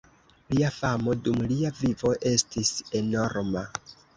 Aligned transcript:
Lia 0.53 0.71
famo 0.77 1.13
dum 1.27 1.45
lia 1.53 1.73
vivo 1.81 2.15
estis 2.33 2.73
enorma. 3.03 3.67